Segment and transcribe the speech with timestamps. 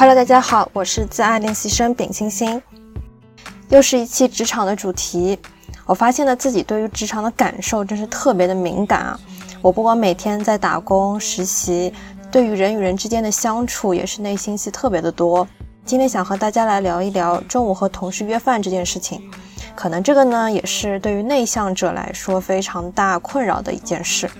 [0.00, 2.62] Hello，大家好，我是自爱练习生丙星星，
[3.68, 5.36] 又是一期职场的主题。
[5.86, 9.20] 我发现了自己对于职场的感受真是特别的敏感啊！
[9.60, 11.92] 我不光每天在打工实习，
[12.30, 15.44] 对于人与人之间的相处也是内心戏特别的多。
[15.84, 19.28] 今天想和大家来聊一聊中午和同事约饭这件事情。
[19.74, 24.30] 可能这个呢，也是对于内向者来说非常大困扰的一件事。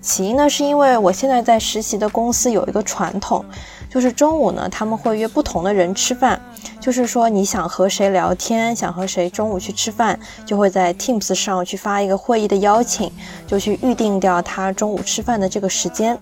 [0.00, 3.44] 起因呢，是因为我现在在实习的公司有一个传统，
[3.90, 6.40] 就是中午呢他们会约不同的人吃饭，
[6.80, 13.12] 就是说你想和谁聊天，想和谁中午去吃饭，就会在 Teams 上去发一个会议的邀请，
[13.46, 16.18] 就去预定掉他中午吃饭的这个时间，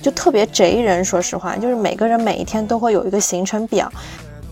[0.00, 1.04] 就特别贼人。
[1.04, 3.90] 说实话，就是每个人每一天都会有一个行程表。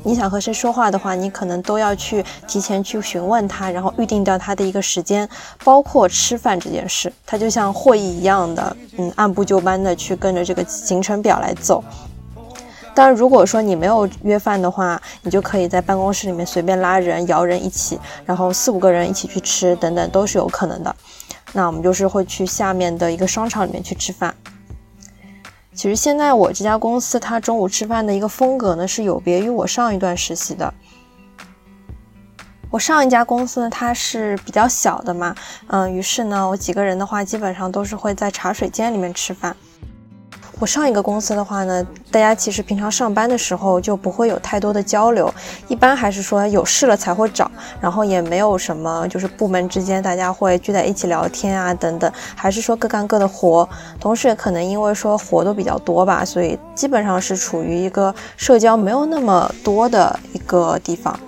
[0.06, 5.26] 你想和谁说话的话，你可能都要去提前去询问他，然后预定掉他的一个时间，
[5.64, 11.82] 包括吃饭这件事，他就像会议一样的，嗯，按部就班的去跟着这个行程表来走。
[12.94, 20.94] 当然，如果说你没有约饭的话，你就可以在办公室里面随便拉人、摇人一起，然后四五个人一起去吃，等等都是有可能的。
[21.52, 24.34] 那我们就是会去下面的一个商场里面去吃饭。
[25.74, 30.72] 其实现在我这家公司，它中午吃饭的一个风格呢，是有别于我上一段实习的。
[32.70, 35.34] 我上一家公司呢，它是比较小的嘛，
[35.66, 39.54] 嗯，于是呢，我几个人的话，基本上都是会在茶水间里面吃饭。
[40.60, 45.32] 我上一个公司的话呢，大家其实平常上班的时候就不会有太多的交流，
[45.68, 53.68] 一般还是说有事了才会找，然后也没有什么就是部门之间大家会聚在一起聊天啊等等，还是说各干各的活。
[54.00, 61.18] 同时也可能因为说活都比较多吧，所以基本上是处于一个社交没有那么多的一个地方。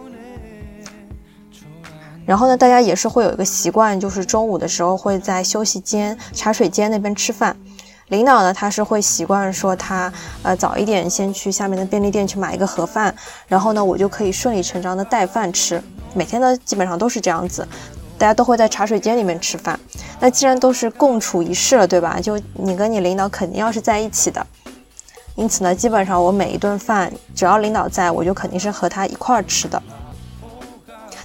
[2.25, 7.57] 然后呢，大家也是会有一个习惯，就是中午的时候会在休息间、茶水间那边吃饭。
[8.09, 10.13] 领导呢，他是会习惯说他
[10.43, 13.13] 呃早一点先去下面的便利店去买一个盒饭，
[13.49, 15.83] 然后呢我就可以顺理成章的带饭吃。
[16.15, 17.67] 每天呢基本上都是这样子，
[18.17, 19.79] 大家都会在茶水间里面吃饭。
[20.21, 22.21] 那既然都是共处一室了，对吧？
[22.21, 24.47] 就你跟你领导肯定要是在一起的，
[25.35, 29.83] 因此呢，基本上我每一顿饭只要领导在，我就肯定是和他一块儿吃的。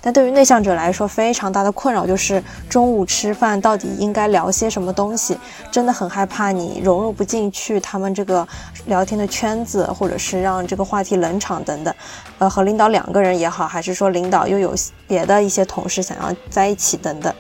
[0.02, 5.38] 但对于内向者来说，非常大的困扰就是中午吃饭到底应该聊些什么东西，
[5.72, 8.48] 真的很害怕你融入不进去他们这个
[8.88, 11.94] 聊天的圈子，或者是让这个话题冷场等等。
[12.40, 14.74] 呃，和领导两个人也好，还是说领导又有
[15.08, 17.32] 别的一些同事想要在一起等等。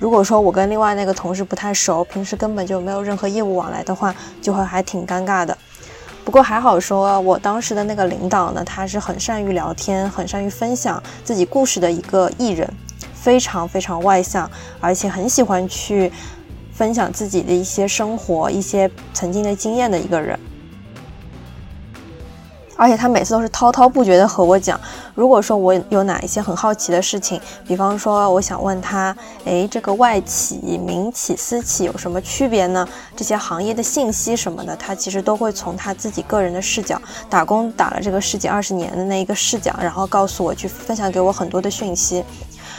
[0.00, 4.12] 如果说我跟另外那个同事不太熟，平时根本就没有任何业务往来的话，
[4.42, 5.56] 就会还挺尴尬的。
[6.24, 12.68] 不过还好，说我当时的那个领导呢，他是很善于聊天、很善于分享自己故事的一个艺人，
[13.12, 16.10] 非常非常外向，而且很喜欢去
[16.72, 20.38] 分享自己的一些生活、一些曾经的经验的一个人。
[22.76, 24.78] 而且他每次都是滔滔不绝的和我讲，
[25.14, 32.86] 如果说我有哪一些很好奇的事情，比方说我想问他，诶，这个外企、民企、私企有什么区别呢？
[33.16, 42.24] 这些行业的信息什么的，他其实都会从他自己个人的视角，打工打了这个十几二十年的那一个视角，然后告诉我去分享给我很多的讯息。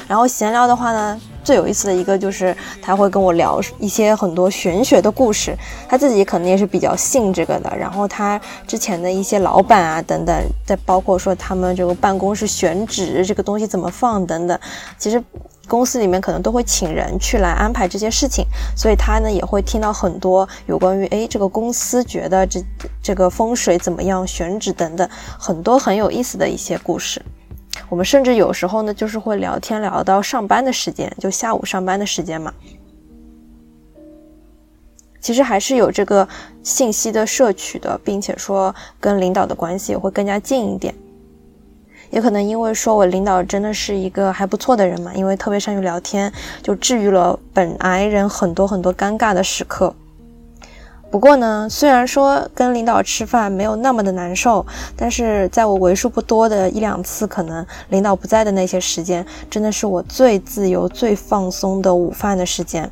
[0.07, 5.57] 然后闲聊的话呢，最有意思的一个就是他会跟我聊一些很多玄学的故事，
[5.89, 7.75] 他自己肯定也是比较信这个的。
[7.77, 10.35] 然后他之前的一些老板啊等等，
[10.65, 14.59] 再包括说他们这个办公室选址这个东西怎么放等等，
[14.97, 15.21] 其实
[15.67, 18.45] 公司里面可能都会请人去来安排这些事情，
[18.77, 22.63] 所以他呢也会听到很多有关于哎这个公司觉得这
[23.01, 27.19] 这个风水怎么样选址等等很多很有意思的一些故事。
[27.89, 32.53] 我们甚至有时候呢，就是会聊天聊到上班的时间，就下午上班的时间嘛。
[35.21, 36.27] 其实还是有这个
[36.61, 40.93] 信息的摄取的，并且说跟领导的关系也会更加近一点。
[42.11, 46.31] 也可能因为说我领导真的是一个还不错的人嘛，因为特别善于聊天，
[46.61, 49.93] 就治愈了本来人很多很多尴尬的时刻。
[51.15, 54.65] 不过呢，虽然说跟领导吃饭没有那么的难受，
[54.97, 62.91] 但是在我为数不多的一两次可能领导不在的那些时间，真的是我最自由、最放松的午饭的时间。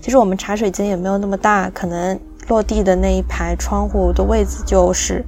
[0.00, 2.16] 其实我们茶水间也没有那么大，可能
[2.46, 5.24] 落地的那一排窗户的位置就是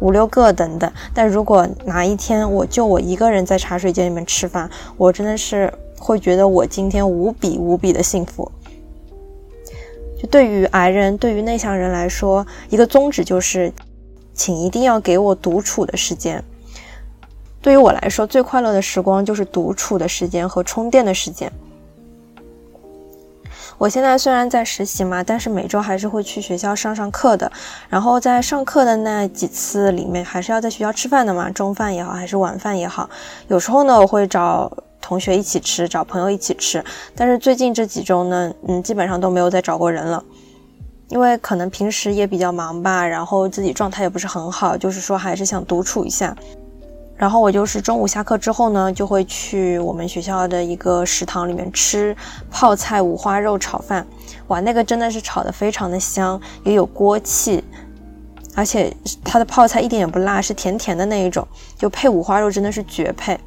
[0.00, 0.90] 五六个等等。
[1.12, 8.50] 但如果哪一天我就我一个人在茶水间里面吃饭，我真的是会觉得我今天无比无比的幸福。
[10.18, 13.72] 就对于矮人，对于内向人来说，一个宗旨就是，
[14.32, 16.42] 请一定要给我独处的时间。
[17.60, 21.50] 对于我来说，最快乐的时光就是独处的时间和充电的时间。
[23.78, 27.50] 我现在虽然在实习嘛，但是每周还是会去学校上上课的。
[27.90, 33.10] 然后在上课的那几次里面，还是要在学校吃饭的嘛，中饭也好，还是晚饭也好。
[33.48, 34.72] 有时候呢，我会找
[35.06, 36.84] 同学一起吃，找朋友一起吃。
[37.14, 40.20] 但是最近这几周呢，嗯，基本上都没有再找过人了，
[41.10, 46.36] 因为可能平时也比较忙吧，然后自己状态也不是很好，就是说还是想独处一下。
[47.16, 52.14] 然后我就是中午下课之后呢，就会去我们学校的一个食堂里面吃
[52.50, 54.04] 泡菜五花肉炒饭。
[54.48, 57.62] 哇，那个真的是炒的非常的香，也有锅气，
[58.56, 58.92] 而且
[59.22, 61.46] 它的泡菜一点也不辣，是甜甜的那一种，
[61.78, 63.38] 就配五花肉真的是绝配。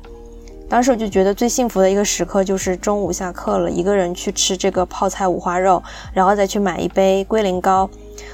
[0.69, 5.81] 当时我就觉得最幸福的一个时刻就是中午下课了，一个人去吃这个泡菜五花肉，
[6.13, 7.89] 然后再去买一杯龟苓膏。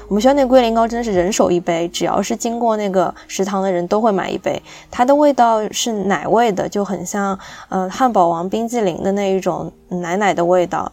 [0.06, 4.62] 我们学校那龟苓膏真的是人手一杯，只要是经过那个食堂的人都会买一杯。
[4.90, 7.38] 它的味道是奶味的，就很像
[7.70, 10.92] 嗯汉堡王冰激凌的那一种奶奶的味道，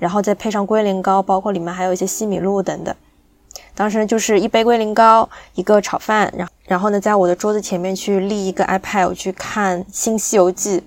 [0.00, 2.92] 然后再配上龟苓膏，包括里面还有一些西米露等等。
[3.74, 10.78] 当时就是一杯龟苓膏，一个炒饭，然然后呢，在我的桌子前面去立一个 iPad，我去看《新西游记》。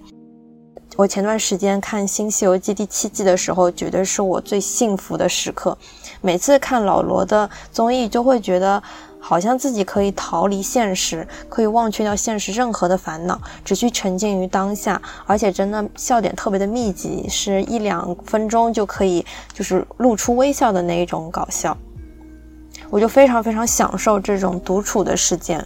[0.98, 5.78] 我前段时间看《新西游记》第七季的时候，绝对是我最幸福的时刻。
[6.22, 8.82] 每次看老罗的综艺，就会觉得
[9.20, 15.02] 好像自己可以逃离现实，可以忘却掉现实任何的烦恼，只需沉浸于当下。
[15.26, 21.78] 而且真的笑点特别的密集，是一两分钟就可以就是露出微笑的那一种搞笑。
[22.90, 25.66] 我就非常非常享受这种独处的时间。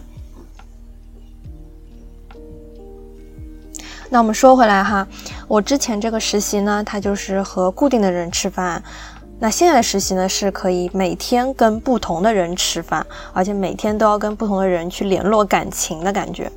[4.08, 5.06] 那我们说回来哈，
[5.46, 8.82] 我之前这个实习呢，它就是和固定的人吃饭。
[9.38, 16.50] 那现在的实习呢，是可以每天跟不同的人吃饭，而且每天都要跟不同的人去联络感情的感觉。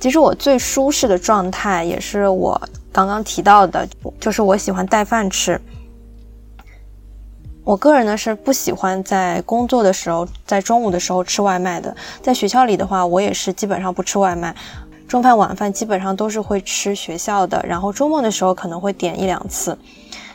[0.00, 3.88] 其实我最舒适的状态，也是我刚刚提到的，
[4.18, 5.60] 就是我喜欢带饭吃。
[7.70, 11.94] 我个人呢是不喜欢在工作的时候，在中午的时候吃外卖的。
[12.20, 14.52] 在学校里的话，我也是基本上不吃外卖。
[15.06, 19.78] 中饭晚饭基本上都是会吃学校的，然后周末的时候可能会点一两次，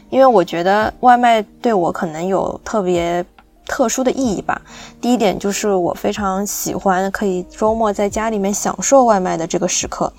[0.09, 3.25] 因为我觉得外卖对我可能有特别
[3.65, 4.61] 特殊的意义吧。
[5.01, 10.11] 第一点就是我非常喜欢可以周末在家里面享受外卖的这个时刻，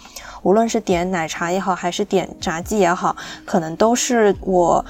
[0.42, 3.16] 无论是点奶茶也好，还是点炸鸡也好，
[3.46, 4.84] 可能都是我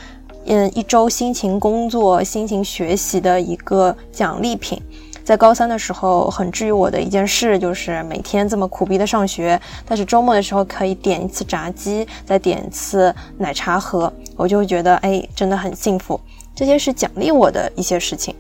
[0.47, 4.81] 嗯一周辛勤工作、辛勤学习的一个奖励品。
[5.25, 16.21] 在高三的时候，很治愈我的一件事就是每天这么苦逼的上学，但是周末的时候可以点一次炸鸡，再点一次奶茶喝，我就会觉得哎，真的很幸福。
[16.55, 18.33] 这些是奖励我的一些事情。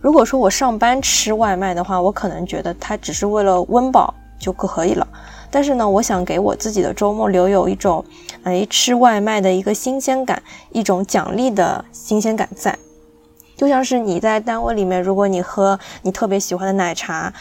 [0.00, 4.14] 如果说我上班吃外卖的话，我可能觉得它只是为了温饱
[4.44, 5.06] 就可以了。
[5.50, 8.04] 但是呢，我想给我自己的周末留有一种，
[8.42, 10.42] 哎，吃外卖的一个新鲜感，
[10.72, 12.76] 一种奖励的新鲜感在。
[13.56, 17.32] 就像是你在单位里面，如果你喝你特别喜欢的奶茶，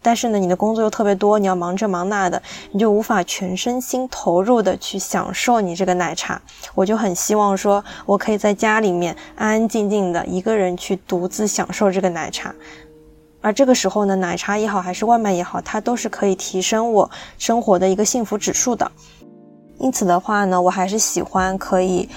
[0.00, 2.42] 但是呢，你的工作又特别多，你要忙这忙那的，
[2.72, 6.40] 你就无法全身心投入的去享受你这个奶茶。
[6.74, 12.54] 我就很希望说，我可以在家里面安安静静的一个人去独自享受这个奶茶，
[13.44, 18.90] 而这个时候呢，奶茶也好，还是外卖也好，它都是可以提升我生活的一个幸福指数的。
[19.78, 22.08] 因此的话呢，我还是喜欢可以。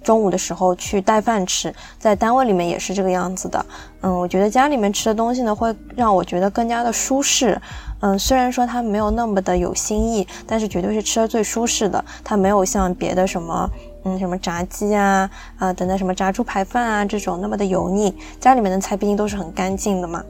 [0.00, 3.66] 中午的时候去带饭吃，在单位里面也是这个样子的。
[4.00, 7.60] 嗯，我觉得家里面吃的东西呢，会让我觉得更加的舒适。
[8.00, 12.02] 嗯，虽然说它没有那么的有新意，但是绝对是吃的最舒适的。
[12.24, 13.68] 它没有像别的什么，
[14.04, 18.16] 嗯，什么炸鸡啊，啊等等什么炸猪排饭啊这种那么的油腻。
[18.40, 20.24] 家里面的菜毕竟都是很干净的嘛，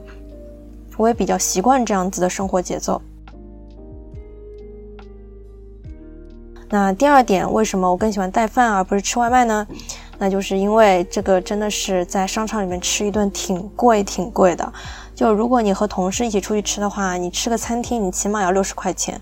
[0.99, 3.01] 我也比较习惯这样子的生活节奏。
[6.67, 9.65] 那第二点，为什么我更喜欢带饭而不是吃外卖呢？
[10.17, 14.73] 那就是因为这个真的是在商场里面吃一顿挺贵挺贵的。
[15.15, 19.19] 就如果你和同事一起出去吃的话，你吃个餐厅，你起码要六十块钱。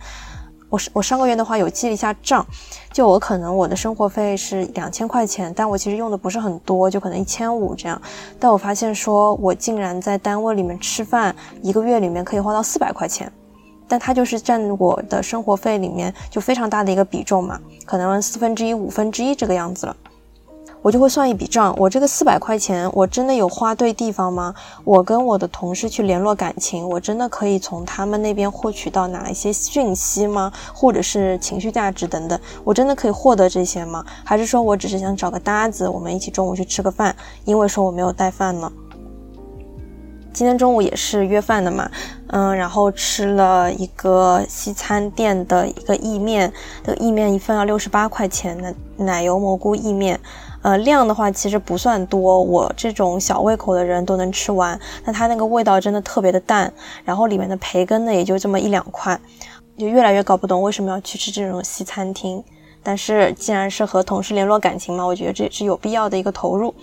[0.70, 2.46] 我我上个月的话有记了一下账，
[2.92, 8.02] 就我可能我的生活费是两千块钱，但我其实用的不是很多，就可能一千五这样。
[8.40, 13.32] 但我发现说，我竟然在单位里面吃饭，一个月里面可以花到四百块钱。
[13.90, 19.96] 但它就是占我的生活费里面就非常大的一个比重嘛，可能四分之一、五分之一这个样子了。
[20.88, 24.56] 我就会算一笔账，我这个四百块钱，我真的有花对地方吗？
[24.86, 30.50] 我跟我的同事去联络感情，我真的可以从他们那边获取到哪一些讯息吗？
[30.74, 34.02] 或者是情绪价值等等，我真的可以获得这些吗？
[34.24, 37.14] 还是说我只是想找个搭子，我们一起中午去吃个饭？
[37.44, 38.72] 因为说我没有带饭呢？
[40.32, 41.90] 今天中午也是约饭的嘛，
[42.28, 50.20] 嗯，然后吃了一个西餐店的一个意面，这个意面一份要六十八块钱的奶油蘑菇意面，
[50.68, 56.70] 呃，量的话其实不算多，我这种小胃口的人都能吃完，那它那个味道真的特别的淡，
[57.06, 59.18] 然后里面的培根呢也就这么一两块，
[59.78, 62.44] 就越来越搞不懂为什么要去吃这种西餐厅，
[62.84, 66.76] 但是既然是和同事联络感情嘛，我觉得这也是有必要的一个投入。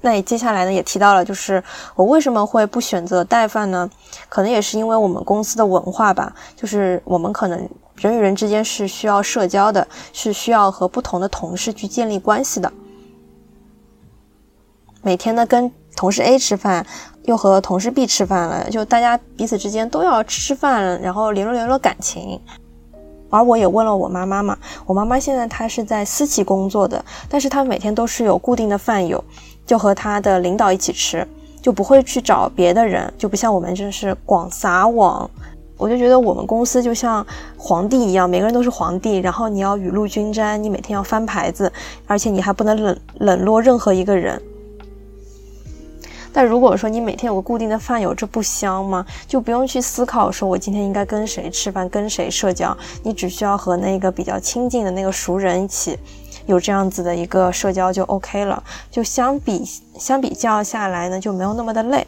[0.00, 1.62] 那接下来呢也提到了，就是
[1.96, 3.90] 我为什么会不选择带饭呢？
[4.28, 12.72] 可能也是因为我们公司的文化吧，就是我们可能人与人之间是需要社交的，是需要和不同的同事去建立关系的。
[15.02, 16.86] 每天呢跟同事 A 吃饭，
[17.24, 22.40] 又和同事 B 吃饭了，就大家彼此之间都要吃吃饭，然后联络联络感情。
[23.30, 29.22] 而我也问了我妈妈嘛，我妈妈现在她是在私企工作的，但是她每天都是有固定的饭友。
[29.68, 31.24] 就和他的领导一起吃，
[31.60, 35.30] 就不会去找别的人，就不像我们就是广撒网。
[35.76, 37.24] 我就觉得我们公司就像
[37.58, 41.70] 皇帝一样，每个人都是皇帝，然后你要雨露均沾，你每天要翻牌子，
[42.06, 44.40] 而且你还不能冷冷落任何一个人。
[46.32, 49.04] 但如果说你每天有个固定的饭友，这不香吗？
[49.26, 55.98] 就不用去思考说我今天应该跟谁吃饭，跟谁社交，你只需要和那个比较亲近的那个熟人一起。
[56.48, 59.62] 有这样子的一个社交就 OK 了，就相比
[59.98, 62.06] 相比较下来呢，就没有那么的累。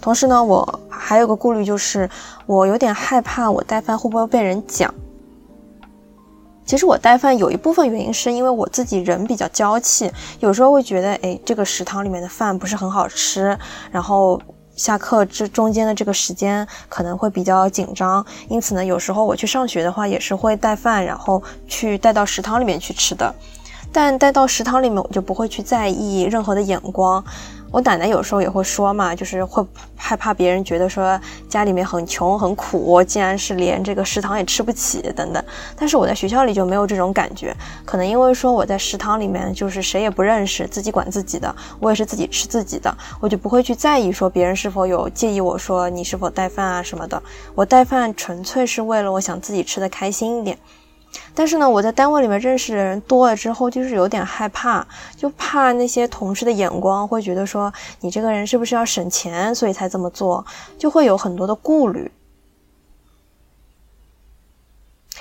[0.00, 2.08] 同时呢，我还有个顾虑，就是
[2.46, 4.92] 我有点害怕我带饭会不会被人讲。
[6.64, 10.10] 其实我带饭有一部分原因是因为我自己人比较娇气，
[10.40, 13.58] 有时候会觉得，哎，这个食堂里面的饭不是很好吃，
[13.90, 14.40] 然后。
[14.78, 23.34] 下课这中间的这个时间可能会比较紧张，因此呢，有时候我去上学的话也是会带饭，然后去带到食堂里面去吃的。
[23.90, 27.24] 但带到食堂里面，我就不会去在意任何的眼光。
[27.70, 35.44] 我奶奶有时候也会说嘛，就是会害怕别人觉得说家里面很穷很苦，竟然是连这个食堂也吃不起等等。
[35.76, 47.22] 但是我在学校里就没有这种感觉，可能因为说我在食堂里面就是谁也不认识，自己管自己的，我也是自己吃自己的，我就不会去在意说别人是否有介意我说你是否带饭啊什么的。
[47.54, 50.56] 我带饭纯粹是为了我想自己吃的开心一点。
[51.38, 54.84] 但是呢，我在单位里面认识的人多了之后，就是有点害怕，
[55.16, 60.44] 就怕那些同事的眼光会觉得说你这个人是不是要省钱，所以才这么做，
[60.76, 62.10] 就会有很多的顾虑。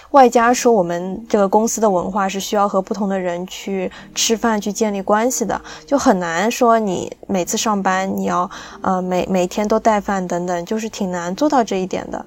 [0.10, 8.50] 外加说我们这个公司的文化是需要和不同的人去吃饭、去建立关系的，就很难说你每次上班你要
[8.82, 12.26] 呃每每天都带饭等等，就是挺难做到这一点的。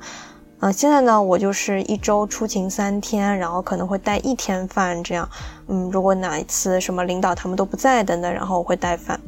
[0.63, 5.27] 嗯，现在呢，我就是一周出勤三天，然后可能会带一天饭这样。
[5.69, 9.19] 嗯，如果哪一次什么领导他们都不在等等，然后我会带饭。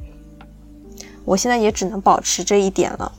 [1.24, 3.10] 我现在也只能保持这一点了。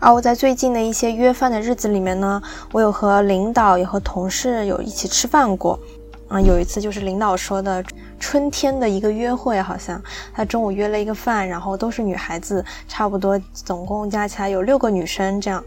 [0.00, 2.42] 而我在最近的一些约饭的日子里面呢，
[2.72, 5.78] 我有和领导也和同事有一起吃饭过。
[6.26, 7.84] 啊，有一次就是领导说的
[8.22, 10.00] 春天的一个约会，好像
[10.32, 15.62] 他中午约了一个饭，然后都是女孩子，差不多总共加起来有六个女生这样。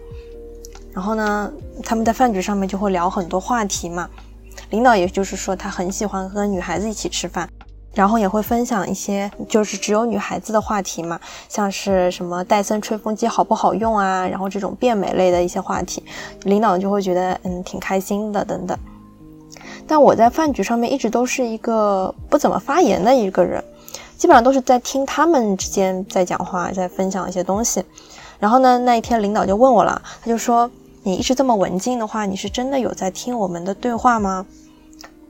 [0.93, 1.51] 然后呢，
[1.83, 4.09] 他们在饭局上面就会聊很多话题嘛。
[4.69, 7.47] 领导也就是说他很喜欢和女孩子一起吃饭，
[7.93, 11.19] 然后也会分享一些就是只有女孩子的话题嘛，
[11.50, 16.01] 像是什么戴森吹风机好不好用啊，然后这种变美类的一些话题，
[16.43, 18.79] 领导就会觉得嗯挺开心的等等。
[19.87, 23.63] 但我在饭局上面一直都是一个不怎么发言的一个人，
[24.17, 27.83] 基本上都是在听他们之间在讲话，在分享一些东西。
[28.39, 30.69] 然后呢，那一天领导就问我了，他就说
[31.03, 34.45] ：“你一直这么文静的话，你是真的有在听我们的对话吗？”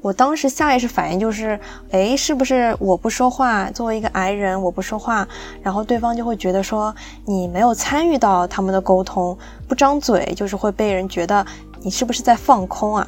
[0.01, 1.59] 我当时下意识反应就是：
[1.89, 5.27] 哎，是不是我不说话，作为一个矮人我不说话，
[5.63, 6.93] 然后对方就会觉得说
[7.25, 9.35] 你没有参与到他们的沟通，
[9.67, 11.43] 不张嘴就是会被人觉得
[11.81, 13.07] 你是不是在放空啊？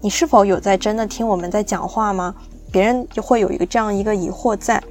[0.00, 2.34] 你是否有在真的听我们在讲话吗？
[2.70, 4.82] 别人就会有一个这样一个疑惑在。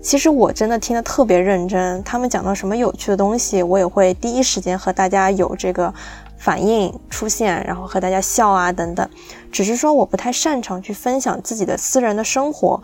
[0.00, 5.92] 其实我真的听得特别认真，他们讲到什么有趣的东西，我也会第一时间和大家有这个
[6.38, 9.06] 反应出现，然后和大家笑啊等等。
[9.50, 12.80] 只是说我不太擅长去分享自己的私人的生活。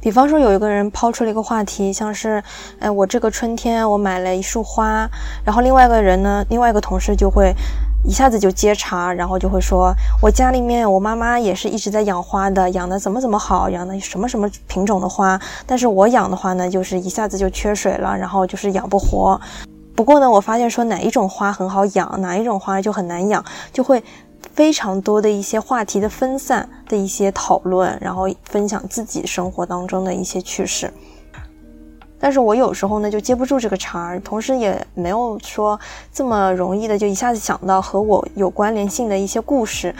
[0.00, 2.42] 比方说有一个人抛出了一个话题，像是，
[2.80, 5.08] 哎，我这个春天我买了一束花，
[5.44, 7.54] 然后另外一个人呢，另外一个同事就会。
[8.04, 15.40] 一下子就接茬，然后就会说：“我家里面我妈妈也是一直在养花的，养的怎么怎么好，养的什么什么品种的花。
[15.66, 19.40] 但是我养的话呢，就是一下子就缺水了，然后就是养不活。”
[19.94, 24.02] 不过呢，我发现说哪一种花很好养，哪一种花就很难养，就会
[24.52, 30.92] 非常多的一些话题的分散的一些讨论，然后分享自己生活当中的一些趣事。
[32.22, 35.78] 但是我有时候呢就接不住这个茬儿，同时也没有说
[36.12, 39.92] 这么容易的就一下子想到和我有关联性的一些故事，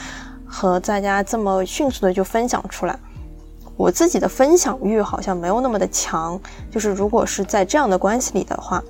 [0.47, 2.97] 和大家这么迅速的就分享出来。
[3.77, 8.81] 我自己的分享欲好像没有那么的强，就是如果是在这样的关系里的话，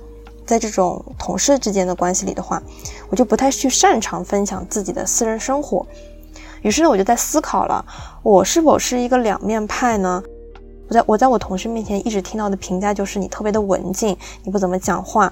[0.45, 2.61] 在这种同事之间的关系里的话，
[3.09, 5.83] 我就不太去擅长分享自己的私人生活。
[6.61, 7.83] 于是呢，我就在思考了，
[8.21, 10.21] 我是否是一个两面派呢？
[10.87, 15.31] 我在我在我同事面前一直听到的评价就是你特别的文静，你不怎么讲话。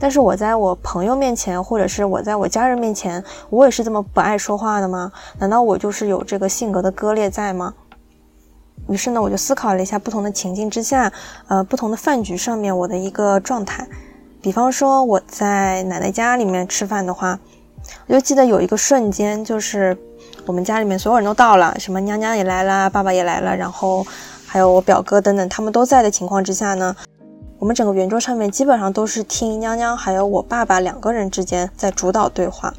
[0.00, 5.10] 但是我在我朋友面前，或者是我在我家人面前，我也是这么不爱说话的吗？
[5.40, 7.74] 难道我就是有这个性格的割裂在吗？
[8.88, 11.12] 于是呢，我就思考了一下不同的情境之下，
[11.48, 13.84] 呃，不同的饭局上面我的一个状态。
[14.40, 17.36] 比方说我在奶奶家里面吃饭的话，
[18.06, 19.98] 我就记得有一个瞬间，就是
[20.46, 24.06] 我们家里面所有人都到了，什么娘娘也来了，爸爸也来了，然后。
[24.50, 26.96] 还有我表哥等等，他们都在的情况之下呢，
[27.58, 32.72] 我们整个圆桌上面基本上都是听娘娘还有我爸爸两个人之间在主导对话。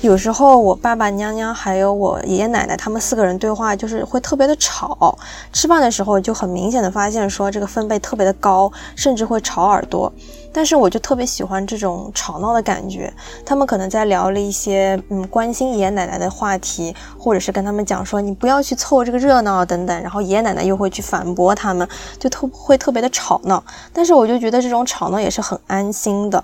[0.00, 5.14] 有时候我爸爸、娘娘还有我爷爷奶奶他们四个人对话，就是会特别的吵。
[5.52, 10.10] 吃饭的时候就很明显的发现，说这个分贝特别的高，甚至会吵耳朵。
[10.52, 13.12] 但是我就特别喜欢这种吵闹的感觉。
[13.46, 21.88] 他们可能在聊了一些嗯关心爷爷奶奶的话题，或者是跟他们讲说你不要去凑这个热闹等等，然后爷爷奶奶又会去反驳他们，
[22.18, 23.62] 就特会特别的吵闹。
[23.92, 26.42] 但是我就觉得这种吵闹也是很安心的。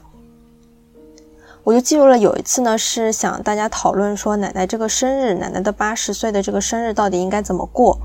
[1.65, 7.99] 我就记录了有一次呢，是想大家讨论说奶奶这个生日，奶奶的八十岁的这个生日到底应该怎么过。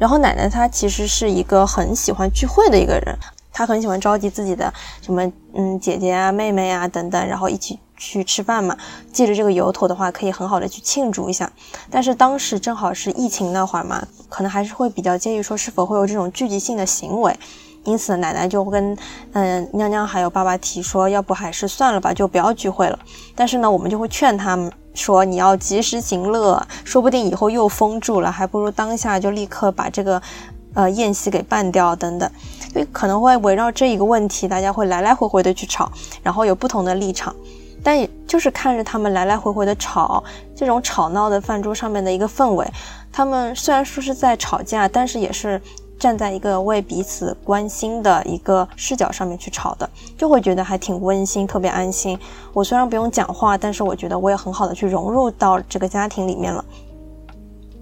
[0.00, 3.16] 然后奶奶她其实是一个很喜欢聚会的一个人，
[3.60, 8.74] 他很喜欢召集自己的什么嗯姐姐啊、妹妹啊等等，然后一起去吃饭嘛。
[9.12, 11.52] 借着这个由头的话，可以很好的去庆祝一下。
[11.90, 17.38] 但是当时正好是疫情那会儿嘛，可能还是会比较介意说是否会有这种聚集性的行为。
[17.84, 18.96] 因此，奶奶就跟
[19.32, 22.98] 嗯娘娘还有爸爸提说，要不还是算了吧，就不要聚会了。
[23.34, 30.20] 但是呢，我们就会劝他们说，你要及时行乐，说不定以后又封住了，还不如当下就立刻把这个
[30.74, 32.30] 呃宴席给办掉等等。
[32.72, 35.90] 所以可能会围绕这一个问题，大家会来来回回的去吵，
[36.22, 37.34] 然后有不同的立场。
[37.82, 40.22] 但也就是看着他们来来回回的吵，
[40.54, 42.66] 这种吵闹的饭桌上面的一个氛围，
[43.10, 45.60] 他们虽然说是在吵架，但是也是。
[46.00, 52.18] 站在一个为彼此关心的一个视角上面去吵的，就会觉得还挺温馨，特别安心。
[52.54, 56.64] 我虽然不用讲话，但是我觉得我也很好的去融入到这个家庭里面了。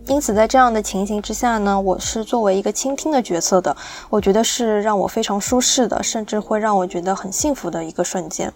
[0.08, 3.76] 因此，在这样的情形之下呢，我是作为一个倾听的角色的，
[4.08, 8.50] 我觉得是让我非常舒适的，甚至会让我觉得很幸福的一个瞬间。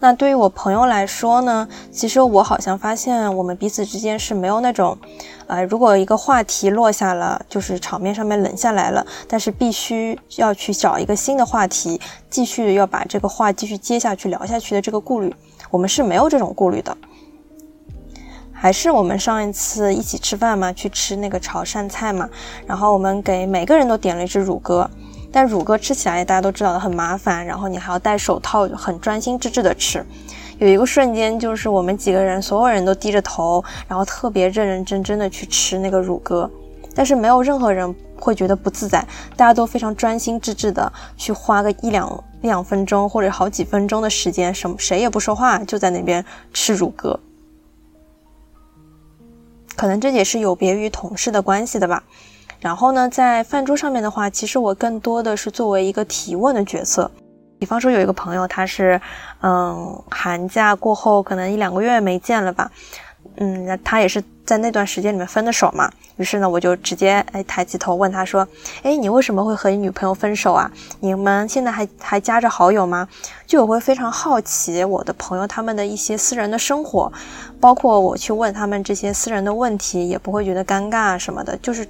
[0.00, 4.98] 那对于我朋友来说呢，其实我好像发现我们彼此之间是没有那种，
[5.46, 15.32] 呃，如果一个话题落下了，就是场面上面冷下来了，但是必须要去找一个新的话题，继续要把这个话继续接下去聊下去的这个顾虑，
[15.70, 16.96] 我们是没有这种顾虑的。
[18.62, 22.28] 还是我们上一次一起吃饭嘛，去吃那个潮汕菜嘛，
[22.66, 24.88] 然后我们给每个人都点了一只乳鸽。
[25.32, 30.04] 但乳鸽吃起来大家都知道的很麻烦，然后你还要戴手套，很专心致志的吃。
[30.58, 36.50] 有一个瞬间，就是我们几个人所有人都低着头，然后特别认认真真的去吃那个乳鸽，
[36.94, 39.02] 但是没有任何人会觉得不自在，
[39.38, 47.18] 大家都非常专心致志的去花个一两一两分钟或者好几分钟的时间，什么谁也不说话，就在那边吃乳鸽。
[49.80, 52.02] 可能这也是有别于同事的关系的吧。
[52.60, 57.10] 然后呢，在饭桌上面的话，其实我更多的是作为一个提问的角色。
[57.58, 59.00] 比方说，有一个朋友，他是，
[59.40, 62.70] 嗯，寒假过后可能一两个月没见了吧，
[63.36, 65.88] 嗯，那他也是在那段时间里面分的手嘛。
[66.16, 68.46] 于是呢，我就直接哎抬起头问他说
[68.82, 70.68] ：“哎，你为什么会和你女朋友分手啊？
[70.98, 73.06] 你们现在还还加着好友吗？”
[73.46, 77.12] 就我会非常好奇我的朋友他们的一些私人的生活，
[77.60, 81.86] 包括我去问他们这些私人的问题，也不会觉得尴尬什么的，就是。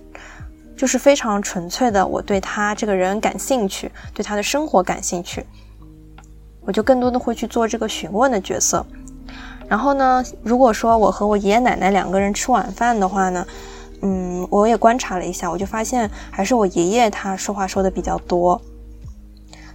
[0.76, 5.44] 就是非常纯粹的，我对他这个人感兴趣，对他的生活感兴趣，
[6.62, 8.86] 我就更多的会去做这个询问的角色。
[9.70, 13.46] 然后呢，如果说我和我爷爷奶奶两个人吃晚饭的话呢，
[14.02, 18.60] 嗯，我也观察了一下，我就发现还是我爷爷他说话说的比较多。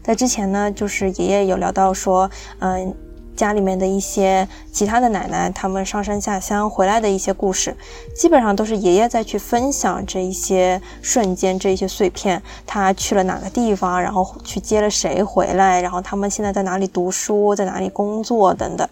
[0.04, 2.30] 在之前呢，就是爷爷有聊到说，
[2.60, 2.94] 嗯，
[3.38, 7.74] 家里面的一些其他的奶奶，他们上山下乡回来的一些故事，
[8.14, 12.44] 基本上都是爷爷在去分享这一些瞬间，这一些碎片。
[12.68, 18.86] 他去了哪个地方，然后去接了谁回来，然后他们现在在哪里读书，在哪里工作等等。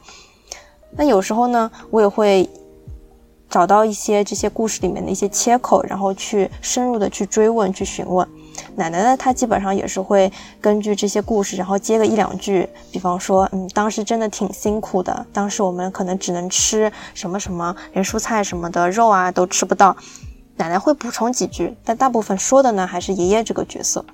[0.95, 2.47] 那有时候呢，我也会
[3.49, 8.27] 找到一些这些故事里面的一些切口，然后去深入的去追问、去询问。
[8.75, 19.95] 奶奶呢，她基本上也是会根据这些故事，然后接个一两句，比方说，嗯，当时真的挺辛苦的，当时我们可能只能吃什么什么，连蔬菜什么的肉啊都吃不到。
[20.55, 24.05] 奶奶会补充几句，但大部分说的呢还是爷爷这个角色。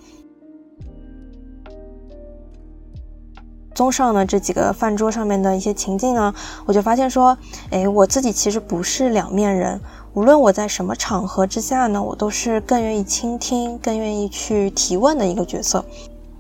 [3.80, 7.38] 综上呢这几个饭桌上面的一些情境呢，我就发现说，
[7.70, 9.80] 哎，我自己其实不是两面人。
[10.14, 15.86] 无论我在什么场合之下呢，我都是更愿意倾听、更愿意去提问的一个角色。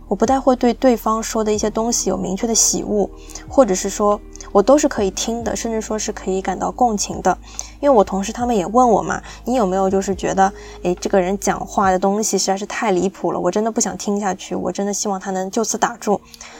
[0.09, 3.09] 我不太会对对方说的一些东西有明确的喜恶，
[3.47, 4.19] 或者是说
[4.51, 7.37] 我都是可以听的，甚至说是可以感到共情的。
[7.79, 10.51] 因为我同事他们也问我嘛，你有没有就是觉得，
[10.83, 16.19] 诶，这个人讲话的东西实在是太离谱了，我真的不想听下去，我真的希望他能就此打住。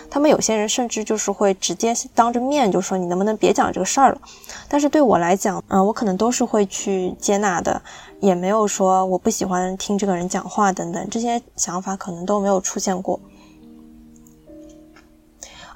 [0.09, 4.21] 他们有些人甚至就是会直接当着面就说你能不能别讲这个事儿了。
[4.67, 7.81] 但是对我来讲，嗯，我可能都是会去接纳的，
[8.21, 13.19] 也没有说我不喜欢听这个人讲话等等，这些想法可能都没有出现过。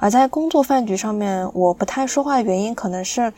[0.03, 3.31] 而在工作饭局上面，我不太说话的原因，可能是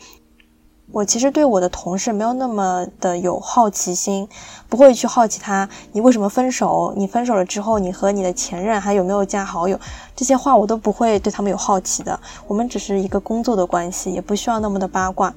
[0.90, 4.28] 我其实对我的同事没有那么的有好奇心，
[4.68, 9.78] 不会去好奇他你为什么分手，你分手了之后，你和你的前任还有没有加好友，
[10.16, 12.18] 这些话我都不会对他们有好奇的。
[12.48, 15.32] 我们只是一个工作的关系，也不需要那么的八卦。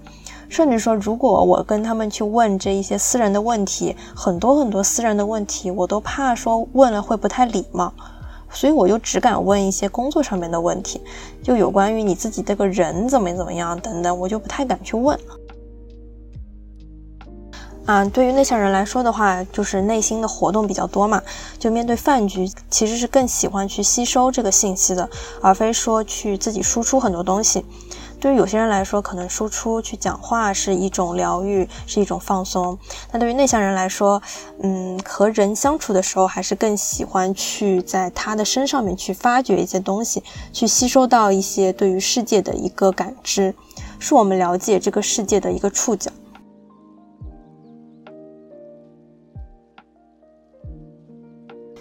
[0.50, 7.94] 甚至说，如果我跟他们去问这一些私人的问题，很多很多私人的问题，我都怕说问了会不太礼貌。
[8.52, 11.02] 所以我就只敢问一些工作上面的问题，
[11.44, 15.36] 就有关于你自己这个人怎么怎么样等等，我就不太敢去问了。
[17.86, 21.24] 啊，对于内向人来说的话，就是内心的活动比较多嘛，
[21.58, 25.10] 就面对饭局，其实是更喜欢去吸收这个信息的，
[25.42, 27.66] 而非说去自己输出很多东西。
[28.20, 32.78] 对于有些人来说，可能输出去讲话是一种疗愈，是一种放松。
[33.12, 34.22] 那对于内向人来说，
[34.62, 43.56] 嗯，和人相处的时候，还是更喜欢去在他的身上面去发掘一些东西，去吸收到一些对于世界的一个感知，
[44.00, 46.12] 是我们了解这个世界的一个触角。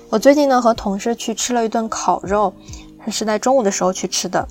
[0.09, 2.55] 我最近呢，和同事去吃了一顿烤肉，
[3.09, 4.47] 是在中午的时候去吃的。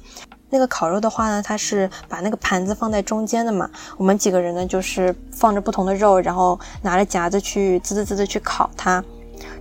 [0.50, 3.70] 那个烤肉的话呢，它是把那个盘子放在中间的嘛。
[3.98, 9.04] 我们几个人呢，就是放着不同的肉，然后拿着夹子去滋滋滋的去烤它。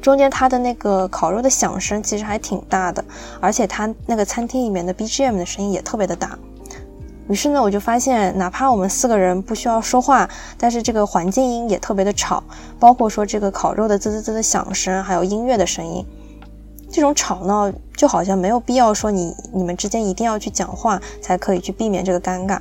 [0.00, 3.04] 中间它的那个烤肉的响声其实还挺大的，
[3.40, 6.38] 而且它那个餐厅里面的 BGM 的声音也特别的大。
[7.28, 12.40] 于是呢，我就发现，哪怕我们四个人不需要说话，但是这个环境音也特别的吵，
[12.78, 16.06] 包括说这个烤肉的滋滋滋的响声，还有音乐的声音。
[16.96, 22.58] 这种吵闹就好像没有必要说你你们之间一定要去讲话才可以去避免这个尴尬，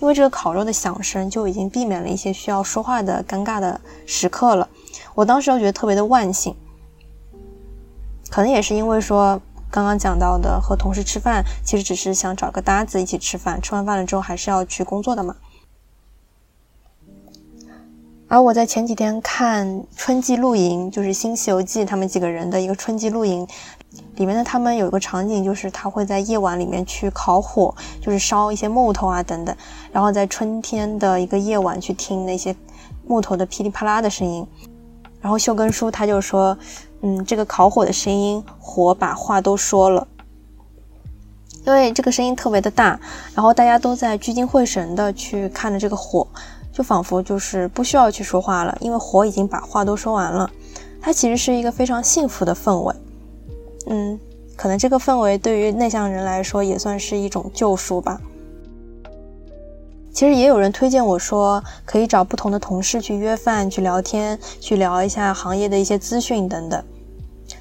[0.00, 4.66] 因为这个烤肉的响声就已经避免了一些需要说话的尴尬的时刻了。
[5.14, 6.56] 我当时就觉得特别的万幸，
[8.30, 9.38] 可能也是因为说
[9.70, 15.36] 刚刚讲到的和同事吃饭，其实只是想找个搭子一起吃饭，吃完饭了之后还是要去工作的嘛。
[18.30, 23.48] 而我在前几天看春季露营，就是《新西游记》他们几个人的一个春季露营，
[24.16, 29.56] 里面的他们有一个场景，就是他会在夜晚里面去烤火，就是烧一些木头啊等等，
[29.90, 32.54] 然后在春天的一个夜晚去听那些
[33.06, 34.46] 木头的噼里啪啦的声音。
[35.22, 36.56] 然后秀根叔他就说，
[37.00, 40.06] 嗯，这个烤火的声音，火把话都说了，
[41.64, 43.00] 因为这个声音特别的大，
[43.34, 46.28] 然后大家都在聚精会神的去看着这个火。
[46.78, 50.48] 就仿佛就是不需要去说话了，因为火已经把话都说完了。
[51.00, 52.94] 它其实是一个非常幸福的氛围，
[53.88, 54.20] 嗯，
[54.54, 58.20] 可能这个氛围对于内向人来说也算是一种救赎吧。
[60.12, 66.80] 其实也有人推荐我说，可以找不同的同事去约饭、去聊天、去聊一下行业的一些资讯等等。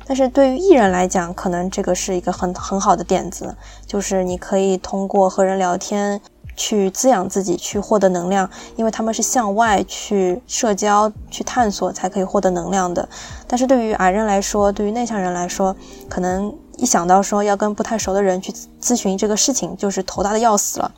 [0.06, 6.22] 但是对于艺人来讲，可能这个是一个很很好的点子，就是你可以通过和人聊天。
[6.58, 13.08] 去滋养自己，去获得能量，因为他们是向外去社交、去探索才可以获得能量的。
[13.48, 15.74] 但是对于矮人来说，对于内向人来说，
[16.10, 20.92] 可能一想到说要跟不太熟的人去咨询这个事情，就是头大的要死了。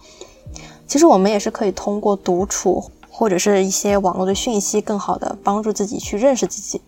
[0.87, 6.81] 其实我们也是可以通过独处或者是一些网络的讯息，更好的帮助自己去认识自己。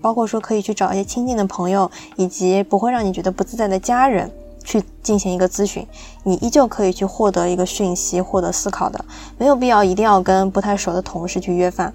[0.00, 4.28] 包括说可以去找一些亲近的朋友，以及不会让你觉得不自在的家人。
[4.64, 5.86] 去进行一个咨询，
[6.22, 9.04] 你依旧可以去获得一个讯息，获得思考的，
[9.38, 11.92] 没有必要一定要跟不太熟的同事去约饭。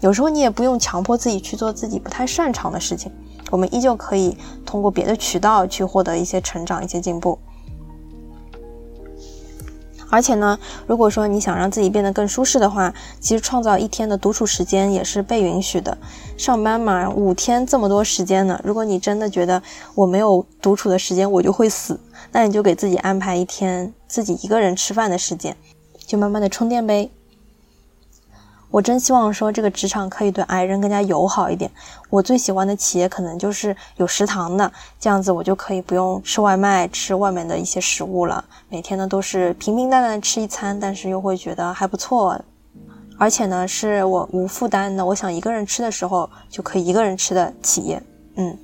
[0.00, 3.10] 有时候你也不用强迫自己去做自己不太擅长的事情，
[3.50, 7.38] 我们依旧可以通过别的渠道去获得一些成长、一些进步。
[10.10, 15.98] 而且呢，如果说你想让自己变得更舒适的话，其实创造一天的独处时间也是被允许的。
[16.38, 19.62] 上班嘛，五天这么多时间呢，如果你真的觉得
[19.94, 22.00] 我没有独处的时间，我就会死，
[22.32, 25.56] 那你就给自己安排一天自己一个人吃饭的时间，
[26.06, 27.10] 就慢慢的充电呗。
[28.70, 31.70] 我真希望说这个职场可以对矮人更加友好一点。
[32.10, 38.44] 我最喜欢的企业可能就是有食堂的，这样子我就可以不用吃外卖，吃外面的一些食物了。
[38.68, 42.38] 每天呢都是平平淡淡的吃一餐，但是又会觉得还不错。
[43.18, 48.02] 而且呢是我无负担的，我想一个人吃的时候就可以一个人吃的企业。
[48.36, 48.56] 嗯，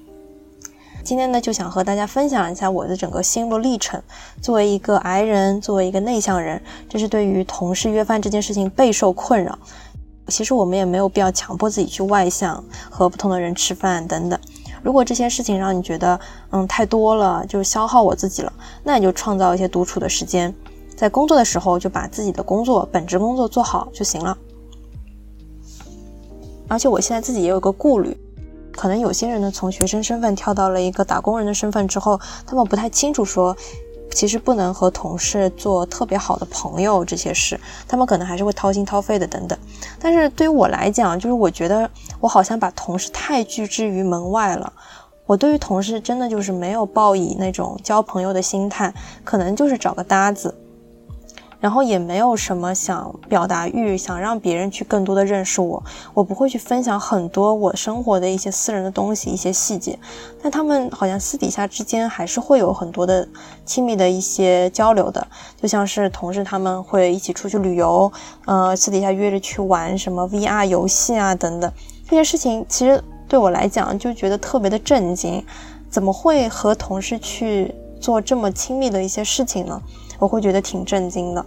[1.05, 4.03] 今天呢就想和大家分享一下我的整个心路历程。
[4.41, 9.59] 作为一个矮人，作为一个内向人，这是对于同事约饭这件事情备受困扰。
[10.29, 14.41] 其实我们也没有必要强迫自己去外向，和不同的人吃饭等等。
[14.83, 16.19] 如果这些事情让你觉得
[16.51, 18.51] 嗯太多了，就消耗我自己了，
[18.83, 20.55] 那你就创造一些独处的时间，
[20.97, 24.39] 在工作的时候就把自己的工作本职工作做好就行了。
[26.67, 28.17] 而且我现在自己也有个顾虑，
[28.77, 33.57] 可能有些人呢从学生身份跳到了一个打工人的身份之后，他们不太清楚说。
[34.11, 37.59] 其实不能和同事做特别好的朋友，这些事
[37.89, 39.59] 他们可能还是会掏心掏肺的等等。
[39.99, 44.73] 但是对于我来讲，就是我觉得我好像把同事太拒之于门外了。
[45.27, 50.55] 我对于同事真的就是没有抱以那种交朋友的心态，可能就是找个搭子。
[51.65, 55.83] 然后也没有什么想表达欲，想让别人去更多的认识我。
[56.13, 59.99] 我不会去分享很多我生活的一些私人的东西、一些细节。
[60.43, 63.27] 但他们好像私底下之间还是会有很多的
[63.65, 65.27] 亲密的一些交流的，
[65.59, 68.13] 就像是同事他们会一起出去旅游，
[68.45, 71.73] 呃，私底下约着去玩什么 VR 游戏啊等等。
[72.07, 75.43] 这些事情其实对我来讲就觉得特别的震惊，
[75.89, 79.81] 怎么会和同事去做这么亲密的一些事情呢？
[80.25, 81.45] 我会觉得挺震惊的，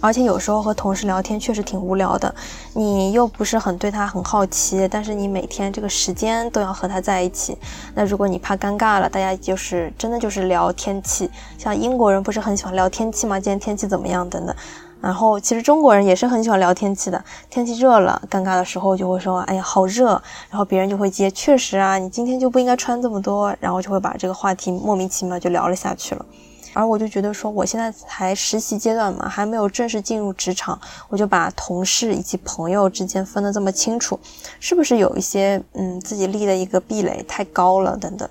[0.00, 2.34] 而且有时候和同事聊天确实挺无聊的。
[2.74, 7.56] 你又不是很对他很好奇，但是你每天这个时间都要和他在一起。
[7.94, 11.30] 那如果你怕尴尬了，大家就是真的就是聊天气。
[11.56, 13.38] 像英国人不是很喜欢聊天气吗？
[13.38, 14.52] 今天天气怎么样等等。
[15.00, 17.24] 然后其实中国人也是很喜欢聊天气的。
[17.48, 26.26] 天气热了，尴尬的时候就会说：“哎呀，好热。”然后别人就会接：“确实啊，你今天就不应该穿这么多。”然后就会把这个话题莫名其妙就聊了下去了。
[26.74, 30.78] 而我就觉得说，我现在才实习阶段嘛，还没有正式进入职场，
[31.08, 34.18] 我就把同事以及朋友之间分得这么清楚，
[34.60, 38.28] 是不是有一些嗯自己立的一个壁垒太高了等等？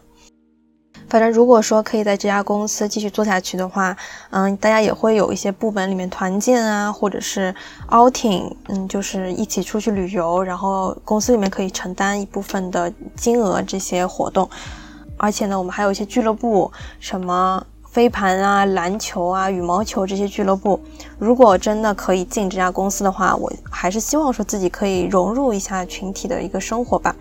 [1.10, 3.96] 反正如果说可以在这家公司继续做下去的话，
[4.30, 7.54] 嗯，大家也会有一些部门里面团建啊，或者是
[7.90, 14.50] outing，嗯，就是一起出去旅游，然后公司里面可以承担一部分的金额这些活动，
[15.18, 17.66] 而且呢，我们还有一些俱乐部，什么。
[17.92, 20.80] 飞盘啊，篮球啊，羽毛球这些俱乐部，
[21.18, 27.16] 如果真的可以进这家公司的话，我还是希望说自己可以融入一下群体的一个生活吧。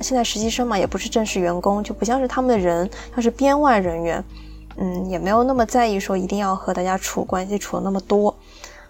[0.00, 4.24] 现在实习生嘛，也不是正式员工，就不像是他们的人，像是编外人员，
[4.76, 8.36] 嗯，也没有那么在意说一定要和大家处关系处的那么多，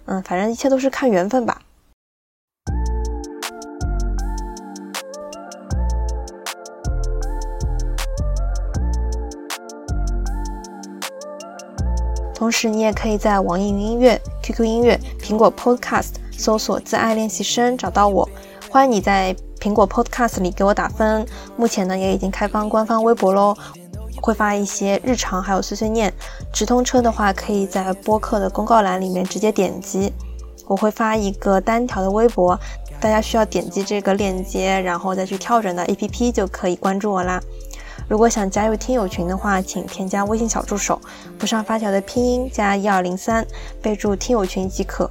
[0.06, 1.60] 嗯，反正一切都是看缘分吧。
[12.42, 18.28] 同时，你也可以在网易云音乐、QQ 音乐、苹果 Podcast 搜索“自爱练习生”找到我。
[18.68, 21.24] 欢迎你在苹果 Podcast 里给我打分。
[21.56, 23.56] 目前呢，也已经开放官方微博喽，
[24.20, 26.12] 会发一些日常还有碎碎念。
[26.52, 30.12] 直通车的话，可以在播客的公告栏里面直接点击。
[30.66, 32.58] 我会发一个单条的微博，
[33.00, 37.40] 大家需要点击这个链接，然后再去跳转到 APP 就可以关注我啦。
[38.08, 41.00] 如果想加入听友群的话，请添加微信小助手，
[41.38, 43.46] 不上发条的拼音加一二零三，
[43.80, 45.10] 备注听友群即可。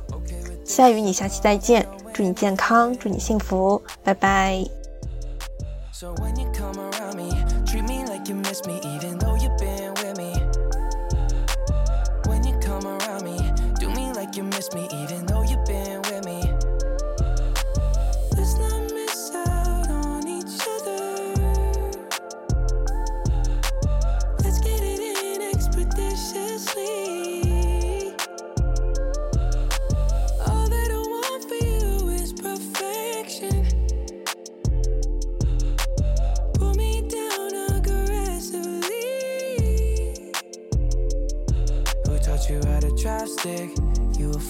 [0.64, 4.64] 期待与你下期再见，祝你健康，祝你幸福，拜拜。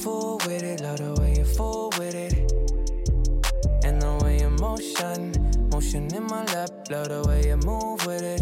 [0.02, 2.34] Fool with it, love the way you fool with it.
[3.86, 5.32] And the way you motion,
[5.70, 8.42] motion in my lap, love the way you move with it.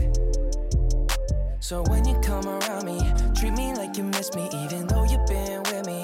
[1.60, 3.00] So when you come around me,
[3.36, 6.02] treat me like you miss me, even though you've been with me.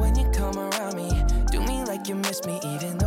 [0.00, 1.10] When you come around me,
[1.52, 2.98] do me like you miss me, even